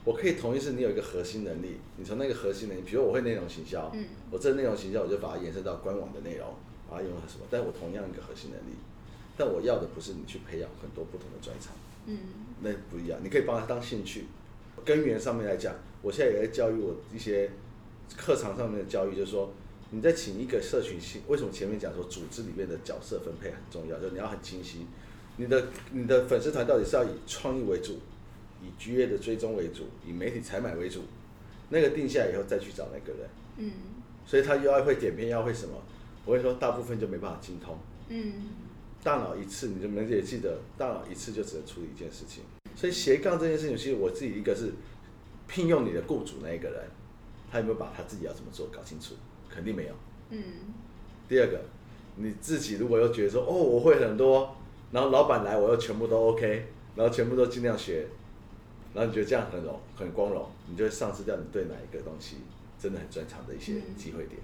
[0.04, 6.48] 我可以同意是你有一个核心能力，你从那个核心能力，比如我会内容行销，嗯我这内容行销我就把它延伸到官网的内容，
[6.90, 8.76] 把它用到什么，但我同样一个核心能力，
[9.38, 11.74] 但我要的不是你去培养很多不同的专长，
[12.06, 12.18] 嗯
[12.62, 14.26] 那不一样，你可以帮他当兴趣。
[14.86, 17.50] 根源上面来讲，我现在也在教育我一些
[18.18, 19.52] 课堂上面的教育，就是说
[19.92, 24.86] 你在请一个社群性，为什么前面讲说组织里面的角色分配很重要，就是你要很清晰，
[25.38, 28.00] 你的你的粉丝团到底是要以创意为主，
[28.62, 31.02] 以 GA 的追踪为主，以媒体采买为主，
[31.70, 33.72] 那个定下以后再去找那个人，嗯
[34.26, 35.74] 所以他又要会点片，要会什么？
[36.26, 37.78] 我会说大部分就没办法精通。
[38.10, 38.34] 嗯
[39.04, 42.44] 大脑一次，你就能也记得，大脑一次就只能处理一件事情。
[42.76, 44.74] 所以斜杠这件事情，其实我自己一个是
[45.48, 46.84] 聘用你的雇主那一个人，
[47.52, 49.16] 他有没有把他自己要怎么做搞清楚？
[49.50, 49.94] 肯定没有。
[50.30, 50.44] 嗯
[51.28, 51.62] 第二个，
[52.16, 54.56] 你自己如果又觉得说，哦，我会很多，
[54.92, 58.08] 然后老板来我又全部都 OK，然后全部都尽量学，
[58.94, 62.38] 然后你觉得这样很荣很光荣，你就会丧失掉你对哪一个东西
[62.80, 64.40] 真的很专长的一些嗯机会点。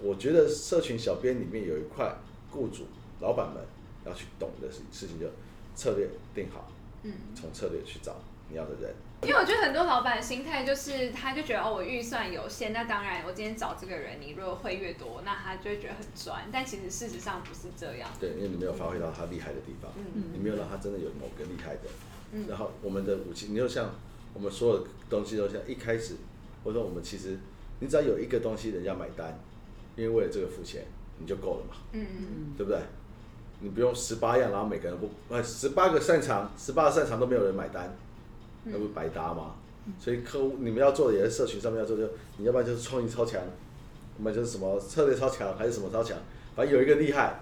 [0.00, 2.16] 我觉得社群小编里面有一块，
[2.50, 2.86] 雇主、
[3.20, 3.62] 老板们
[4.06, 5.26] 要去懂的事事情，就
[5.74, 6.70] 策略定好，
[7.02, 7.12] 嗯。
[7.34, 8.16] 从策略去找
[8.48, 8.94] 你要的人。
[9.22, 16.42] 因为我觉得很多老板心态就是，他就觉得哦，我预算有限，那当然我今天找这个人，你如果会越多，那他就会觉得很赚。
[16.52, 18.10] 但其实事实上不是这样。
[18.20, 21.82] 对，因为你没有发挥到他厉害的地方，嗯你没有让他真的有某个厉害的。
[22.32, 23.94] 嗯然后我们的武器，你就像
[24.34, 26.16] 我们所有的东西都像一开始，
[26.62, 27.38] 或者说我们其实，
[27.80, 29.38] 你只要有一个东西人家买单，
[29.96, 30.84] 因为为了这个付钱，
[31.18, 32.78] 你就够了嘛，嗯嗯对不对？
[33.60, 37.94] 你不用十八样，然后每个人不呃十八个擅长，十八个擅长都没有人买单，
[38.64, 39.54] 那不是白搭吗？
[39.98, 43.40] 所以客户你们要做的也是社群上面要做，就你要不然就是创意超强，
[44.18, 46.16] 要么就是什么策略超强，还是什么超强，
[46.56, 47.40] 反正有一个厉害，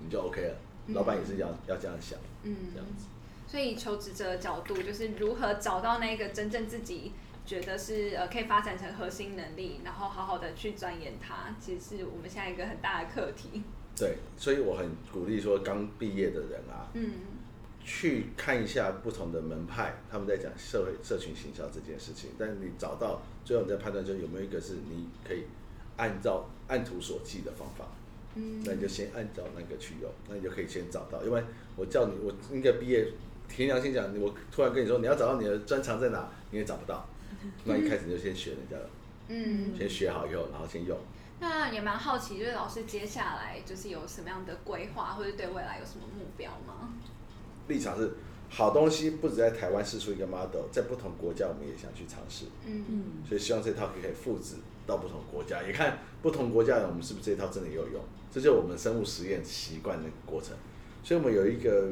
[0.00, 0.54] 你就 OK 了。
[0.94, 3.04] 老板也是要要这样想，嗯这样子。
[3.46, 7.12] 所以求职者的角度就是如何找到那个真正自己
[7.44, 13.62] 觉得是呃可以发展成核心能力，然后好好的去钻研它，其实是我们现在一个很大的课题。
[13.98, 17.10] 对，所以我很鼓励说刚毕业的人啊，嗯
[17.84, 22.30] 去看一下不同的门派，他们在讲社会社群行销这件事情。
[22.38, 25.44] 但是你找到最后你在判断，就有没有一个是你可以
[25.96, 27.86] 按照按图索骥的方法，
[28.34, 31.24] 嗯那你就先按照那个去用，那你就可以先找到。
[31.24, 31.42] 因为
[31.76, 33.10] 我叫你，我应该毕业，
[33.48, 37.08] 凭良心讲，我突然跟你说你要找到你的专长在哪，你也找不到。
[37.64, 38.90] 那一开始你就先学人家的，
[39.28, 40.98] 嗯，先学好以后，然后先用。
[41.40, 46.92] 那也蛮好奇，就是老师接下来就是有什么样的规划，或者对未来有什么目标吗？
[47.68, 48.12] 立场是
[48.50, 52.46] 好东西，不止在台湾试出一个 model，在不同国家我们也想去尝试。
[52.66, 60.56] 嗯嗯所以希望这套可以复制到不同国家，也看不同国家的人我们是不是这套真的也有用，这就是我们生物实验习惯的过程。
[61.04, 61.90] 所以我们有一个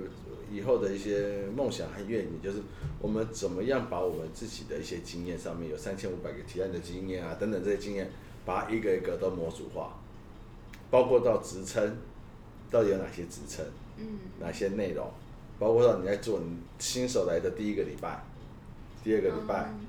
[0.51, 2.59] 以后的一些梦想和愿景，就是
[3.01, 8.11] 我们怎么样把我们自己的一些经验上面有三千五百个提案的经验啊等等这些经验，
[8.47, 9.93] 把它一个一个都模组化，
[10.91, 11.99] 包括到职称，
[12.71, 13.63] 到底有哪些职称，
[13.99, 15.07] 嗯哪些内容，
[15.59, 18.25] 包括到你在做你新手来的第一个礼拜、
[19.05, 19.69] 第二个礼拜。
[19.69, 19.87] 嗯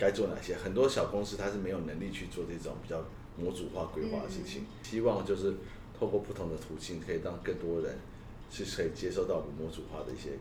[0.00, 0.54] 该做哪些？
[0.54, 3.02] 很多小公司它是没有能力去做这种比较
[3.36, 4.64] 模组化规划的事情。
[4.80, 5.52] 希望就是
[5.98, 7.96] 透过不同的途径，可以让更多人
[8.48, 10.38] 是可以接受到我们模组化的一些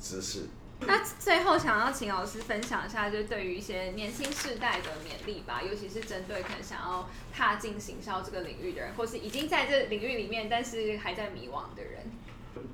[0.00, 0.42] 知识。
[0.86, 12.02] 那最后想要请老师分享一下，就是对于一些年轻世代的勉励吧，尤其是针对可能想要踏进行销这个领域的人，或是已经在这领域里面，但是还在迷惘的人。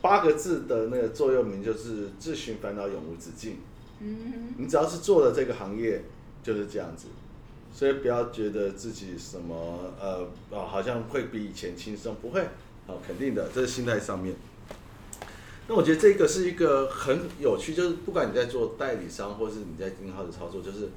[0.01, 3.59] 八个字的那个座右铭就是“自寻烦恼，永无止境”。
[4.01, 6.03] 嗯你只要是做了这个行业，
[6.43, 7.09] 就是这样子。
[7.73, 12.41] 所以不要觉得自己什么呃哦，好像会比以前轻松，不会，
[12.87, 14.35] 哦，肯定的，这是心态上面。
[15.69, 20.89] 那我觉得这个是一个很有趣，就是不管你在做代理商，或是你在银行的操作，就是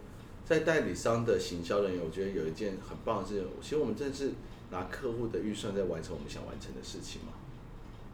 [0.46, 4.32] 在代理商的行销人员，我觉得有一件很棒的事情，其实我们真的是
[4.72, 7.34] 拿客户的预算在完成我们想完成的事情嘛。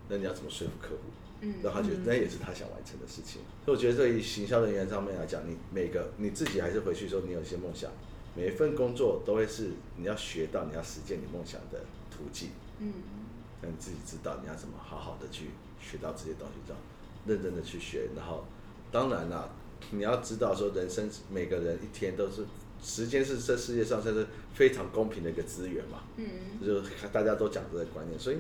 [0.07, 1.01] 那你要怎么说服客户？
[1.41, 3.41] 嗯让他觉得那也是他想完成的事情。
[3.65, 7.91] 所以我觉得对于行销人员上面来讲，你每个你自己还是回去说你有一些梦想，
[8.33, 12.51] 每一份工作都会是你要学到你要实践你梦想的途径。
[12.79, 12.93] 嗯
[13.61, 15.49] 那你自己知道你要怎么好好的去
[15.85, 16.81] 学到这些东西，这样
[17.27, 18.07] 认真的去学。
[18.15, 18.43] 然后，
[18.91, 19.47] 当然啦，
[19.91, 22.43] 你要知道说人生每个人一天都是
[22.81, 26.03] 时间是这世界上算是非常公平的一个资源嘛。
[26.17, 26.25] 嗯
[26.65, 28.37] 就是大家都讲这个观念，所以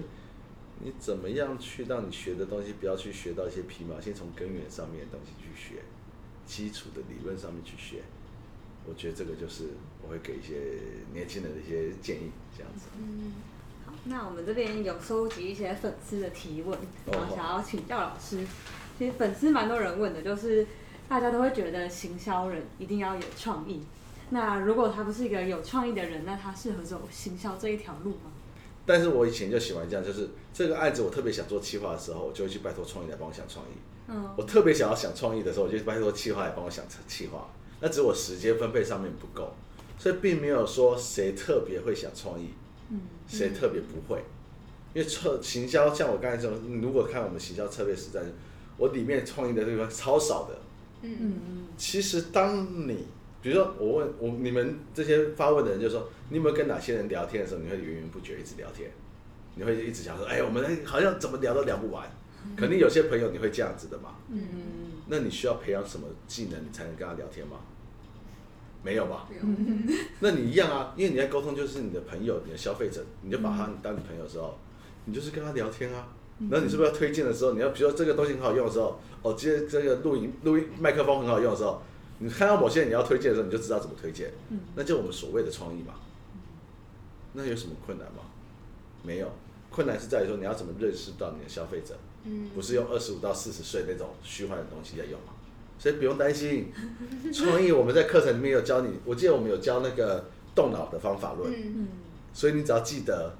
[0.79, 5.81] 你怎么样去让你学的东西不要去学到一些皮毛，先从根源上面的东西去学，
[6.45, 8.03] 基础的理论上面去学。
[8.87, 9.69] 我觉得这个就是
[10.03, 10.77] 我会给一些
[11.11, 12.85] 年轻人的一些建议，这样子。
[12.95, 13.54] 嗯，好，
[14.05, 16.77] 那我们这边有收集一些粉丝的提问，
[17.11, 18.45] 然后想要请教老师。
[18.97, 20.65] 其实粉丝蛮多人问的，就是
[21.09, 23.81] 大家都会觉得行销人一定要有创意。
[24.29, 28.31] 那如果他不是一个有创意的人，那他适合走行销这一条路吗？
[28.85, 33.69] 但是我以前就喜欢这样，就是这个案子我特别想做企划的时候，我就会去拜托创意来帮我想创意。
[34.07, 37.49] 嗯我特别想要想创意的时候，我就拜托企划来帮我想企划。
[37.81, 39.53] 那只是我时间分配上面不够，
[39.97, 42.64] 所以并没有说谁特别会想创意，嗯
[43.27, 44.23] 谁特别不会。
[44.93, 48.23] 因为策行销，像我刚才说，你如果看我们行销策略实战，
[48.77, 50.57] 我里面创意的地方超少的。
[51.01, 53.05] 嗯嗯嗯其实当你
[53.41, 58.89] 比如说我问我你们这些发问的人，就说你有没有跟哪些人聊天的时候，你会源源不绝一直聊天，
[59.55, 62.09] 你会一直想说，哎，我们好像怎么聊都聊不完。
[62.55, 64.15] 肯定有些朋友你会这样子的嘛？
[64.29, 64.39] 嗯
[65.07, 67.57] 那你需要培养什么技能，你才能跟他聊天吗？
[68.85, 69.27] 没有吧？
[70.21, 74.55] 那你一样啊，因为你在沟通就是你的朋友、你的消费者，你就把他当你朋友的时候，
[75.05, 76.09] 你就是跟他聊天啊。
[76.49, 81.81] 然后你是不是要推荐的时候，你要比如说这个东西很好用的时候，哦，今天这个录音录音麦克风很好用的时候，
[82.19, 85.93] 你看到某些人你要推荐的时候，你就知道怎么推荐，嗯那就我们所谓的创意嘛。
[87.33, 88.19] 那有什么困难吗？
[89.01, 89.31] 没有，
[89.69, 95.34] 困难是在于说你要怎么认识到你的消费者，嗯不是用二十五到四十岁那种虚幻的东西在用嘛。
[95.77, 96.71] 所以不用担心，
[97.33, 101.73] 创意我们在课程里面有教你，我记得我们有教那个动脑的方法论，嗯。
[101.77, 101.87] 嗯。
[102.33, 103.33] 所以你只要记得，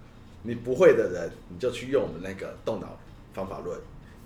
[0.43, 2.97] 你不会的人，你就去用我们那个动脑
[3.33, 3.77] 方法论，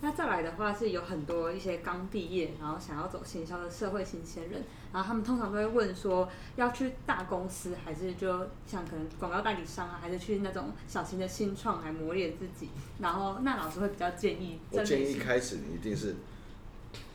[0.01, 4.63] 那再来的话是有很多一些刚毕业，然后想要走行销的社会新鲜人，
[4.93, 12.69] 然后他们通常都会问说，要去大公司，还是就像可能广告代理商啊，还是去那种小型的新创来磨练自己。
[12.99, 16.15] 然后那老师会比较建议，我建议一开始你一定是，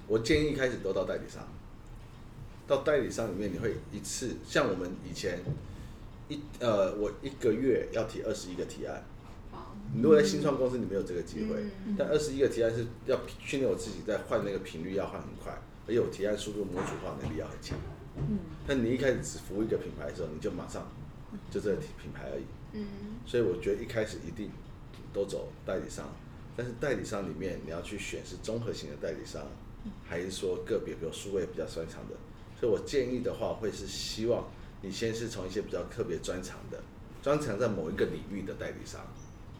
[0.07, 1.47] 我建议一开始都到代理商，
[2.67, 5.41] 到代理商里面你会一次，像我们以前
[6.29, 9.03] 一呃，我一个月要提二十一个提案。
[9.95, 11.63] 你如果在新创公司，你没有这个机会。
[11.97, 15.53] 但二十一个提案是要训练我自己，在换那个频率要换很快，
[15.87, 17.79] 而且我提案速度模组化能力要很强。
[18.17, 18.39] 嗯。
[18.67, 20.91] 但你一开始只服务一个品牌的时候，你就马上
[21.51, 22.45] 就这个品牌而已。
[22.73, 22.87] 嗯。
[23.27, 24.51] 所以我觉得一开始一定
[25.13, 26.09] 都走代理商，
[26.57, 29.43] 但是代理商里面你要去选是综合型的代理商，
[30.05, 32.17] 还是说个别比如数位比较专长的。
[32.59, 34.45] 所以我建议的话，会是希望
[34.81, 36.83] 你先是从一些比较特别专长的、
[37.23, 39.01] 专长在某一个领域的代理商。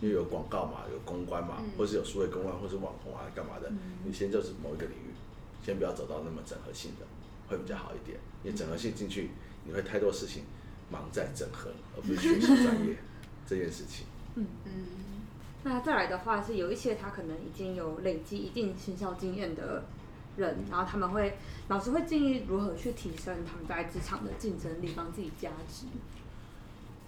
[0.01, 3.73] 因为有广告嘛，有公关嘛，或是有数位公关，或是网红啊，干嘛的？
[4.05, 5.15] 你先就是某一个领域，
[5.65, 7.07] 先不要走到那么整合性的，
[7.49, 8.19] 会比较好一点。
[8.43, 9.31] 因为整合性进去，
[9.65, 10.43] 你会太多事情
[10.91, 12.97] 忙在整合，而不是学习专业
[13.47, 14.05] 这件事情。
[14.35, 14.73] 嗯嗯。
[15.63, 19.85] 那再来的话，是有一些他可能已经有累积一定行销经验的
[20.37, 21.37] 人，然后他们会
[21.69, 25.87] 老师会建议如何去提升他们在职场的竞争力，帮自己加值。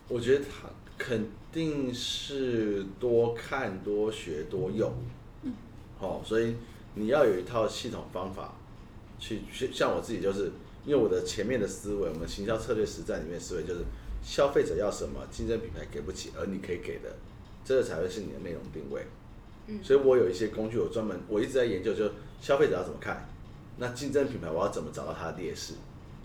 [0.09, 0.69] 我觉得他。
[0.99, 4.91] 肯定是多看、多学、多用，
[5.43, 5.53] 嗯
[5.99, 6.55] 好，所以
[6.95, 8.55] 你要有一套系统方法
[9.19, 10.51] 去像我自己就是，
[10.87, 13.85] 因为我的前面的思维，我们行销策略实战里面思维就是，
[14.23, 17.15] 消费者要什么，竞争品牌给不起，而你可以给的，
[17.63, 19.05] 这个才会是你的内容定位。
[19.67, 22.11] 嗯，所以我有一些工具，我专门我一直在研究，就
[22.41, 23.27] 消费者要怎么看，
[23.79, 25.75] 那竞争品牌我要怎么找到它的劣势，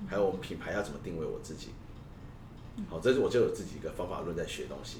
[0.07, 1.69] 还有我们品牌要怎么定位我自己。
[2.89, 4.99] 好，这是我就有自己一个方法论在学东西。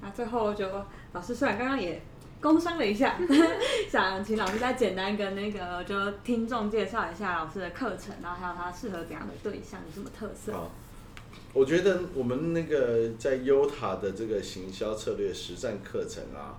[0.00, 0.66] 那最后就
[1.12, 2.02] 老师虽然刚刚也
[2.40, 3.16] 工商了一下，
[3.88, 10.52] 想请老师再简单跟那个就听众介绍一下老师的课程，然后还有他适合怎样的对象，有什么特色？
[10.52, 10.72] 好，
[11.52, 16.58] 我觉得我们那个在优塔的这个行销策略实战课程啊，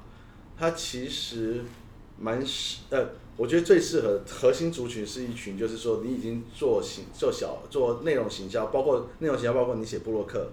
[0.63, 1.61] 它其实
[2.17, 3.05] 蛮适呃。
[3.35, 10.47] 我觉得最适合核心族群是一群，就是说你已经做行做小做内容行销，包括内容行销，包括你写布洛克，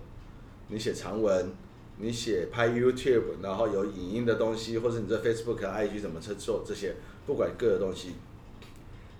[0.66, 1.52] 你写长文，
[1.98, 8.14] 你写拍 YouTube，然后有影音的东西，或者你在 Facebook、IG 怎么去做这些，不管各个东西，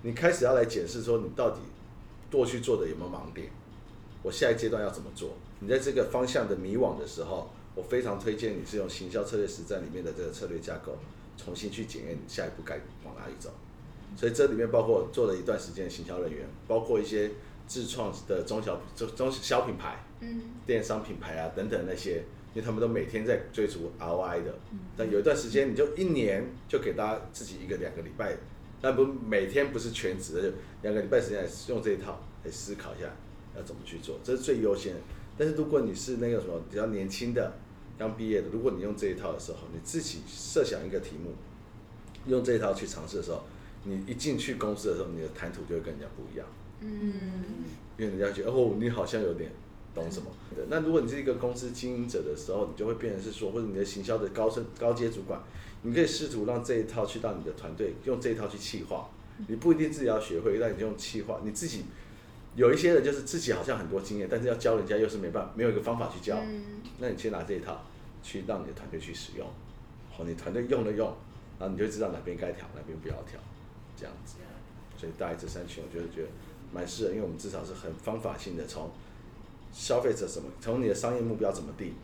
[0.03, 1.61] 你开始要来检视说你到底
[2.32, 3.49] 过去做的有没有盲点，
[4.24, 5.36] 我下一阶段要怎么做？
[5.61, 7.49] 你在这个方向的迷惘的时候，
[7.81, 10.95] 我非常推荐你是用行销策略实战里面的这个策略架构。
[11.43, 13.51] 重新去检验你下一步该往哪里走，
[14.14, 17.31] 所以这里面包括做了一段时间的行销人员，包括一些
[17.66, 22.16] 自创的中小中中小品牌，嗯，电商品牌啊等等那些，
[22.53, 24.55] 因为他们都每天在追逐 ROI 的，
[24.99, 28.37] 但有一段时间你就一年就给大家自己一个两个礼拜，
[28.83, 33.07] 但不每天不是全职的，就两个礼拜时间来用这一套来思考一下
[33.57, 34.95] 要怎么去做，这是最优先。
[35.39, 37.51] 但是如果你是那个什么比较年轻的。
[38.01, 41.34] 刚毕业的，如果你用这一套的时候，你自己设想一个题目，
[42.26, 43.42] 用这一套去尝试的时候，
[43.84, 46.46] 你一进去公司的时候，你的谈吐就会跟人家不一样。
[46.80, 47.20] 嗯，
[47.98, 49.53] 因为人家觉得哦，你好像有点
[49.94, 50.30] 懂什么。
[50.57, 55.38] 对那如果你是一个公司经营者的时候，你就会变成是说，或者你的行销的高升高阶主管，
[55.82, 59.11] 你可以试图让这一套去到你的团队，用这一套去气化。
[59.46, 61.84] 你不一定自己要学会，但你用气化，你自己
[62.57, 66.38] 有一些人就是自己好像很多经验，但是要教人家又是没办法，没有一个方法去教。
[66.98, 67.84] 那你先拿这一套。
[68.22, 69.46] 去让你的团队去使用，
[70.10, 71.06] 好，你团队用了用，
[71.58, 73.40] 然后你就知道哪边该调，哪边不要调，
[73.96, 74.36] 这样子。
[74.96, 76.28] 所以大概这三群，我觉得觉得
[76.72, 78.90] 蛮适合，因为我们至少是很方法性的，从
[79.72, 81.94] 消费者怎么，从你的商业目标怎么定，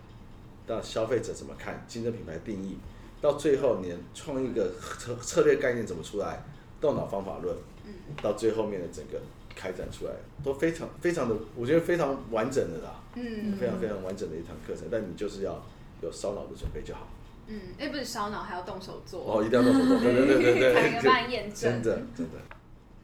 [0.66, 2.78] 到消费者怎么看，竞争品牌定义，
[3.20, 6.42] 到最后你创一个策策略概念怎么出来，
[6.80, 7.54] 动脑方法论，
[8.22, 9.20] 到最后面的整个
[9.54, 10.12] 开展出来，
[10.42, 15.62] 都非常非常的，我觉得非常完整的啦，嗯，非常非常完整的一堂课程，但你就是要。
[16.03, 17.07] 有烧脑的准备就好。
[17.49, 19.22] 嗯，哎，不是烧脑，还要动手做。
[19.22, 21.82] 哦，一定要动手做，对对对对对，才能 办验证。
[21.82, 22.38] 真的真的。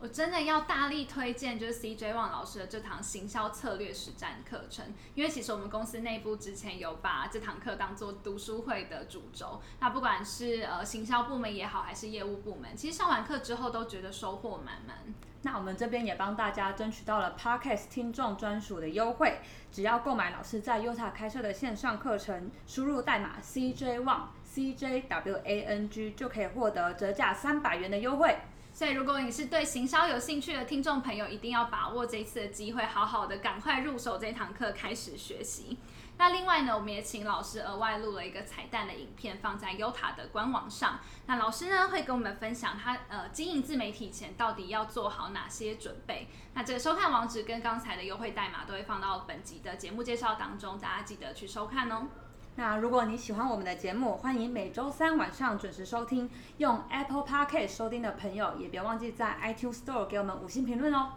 [0.00, 4.84] 我真的要大力推荐，就是 CJ 旺老师的这堂行销策略实战课程，
[5.14, 9.60] 因为其实我们公司内部之前有把这堂课当做读书会的主轴。
[9.78, 14.96] 那不管是呃行销部门也好，还是业务部门，其实上完课之后都觉得收获满满。
[15.44, 19.38] 那我们这边也帮大家争取到了 Podcast 听众专属的优惠，
[19.72, 28.36] 只要购买老师在 Utah 开设的线上课程，输入代码 CJ Wang C J W A N G 就可以获得折价三百元的优惠。
[28.72, 35.76] 所以如果你是对行销有兴趣的听众朋友，一定要把握这一次的机会，好好的赶快入手这堂课开始学习。
[36.18, 41.00] 那另外呢，我们也请老师额外录了一个彩蛋的影片，放在优塔的官网上。
[41.26, 46.28] 那老师呢会跟我们分享他呃经营自媒体前到底要做好哪些准备。
[46.54, 52.06] 那这个收看网址跟刚才的优惠代码都会放到本集的节目介绍当中，大家记得去收看哦。
[52.54, 56.30] 那如果你喜欢我们的节目，欢迎每周三晚上准时收听。
[56.58, 61.12] 用 Apple Podcast 收听的朋友，也别忘记在 iTunes Store 给我们五星评论哦。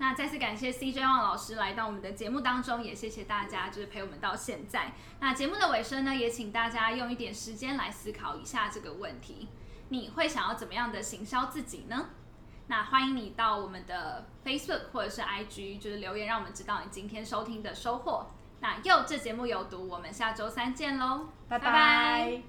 [0.00, 4.92] 那再次感谢 CJ 旺老师来到我们的节目当中，也谢谢大家就是陪我们到现在。
[5.20, 9.48] 那节目的尾声呢，也请大家用一点时间来思考一下这个问题：
[9.90, 12.06] 你会想要怎么样的行销自己呢？
[12.68, 18.28] 那欢迎你到我们的 Facebook 或者是 IG，就是留言，让我们知道你今天收听的收获。
[18.60, 22.40] 那又这节目有毒，我们下周三见喽，拜拜。